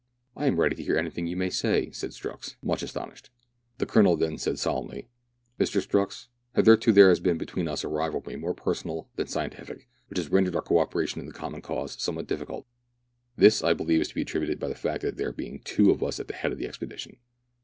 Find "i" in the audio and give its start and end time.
0.35-0.47, 13.63-13.75